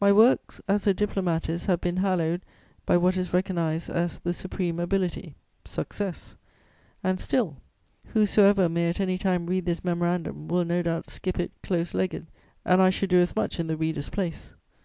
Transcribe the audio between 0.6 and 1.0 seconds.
as a